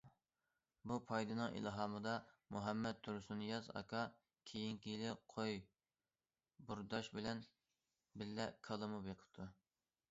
[0.91, 2.13] بۇ پايدىنىڭ ئىلھامىدا
[2.55, 4.01] مۇھەممەد تۇرسۇننىياز ئاكا
[4.53, 5.63] كېيىنكى يىلى قوي
[6.71, 7.47] بورداش بىلەن
[8.23, 9.51] بىللە كالىمۇ بېقىپتۇ.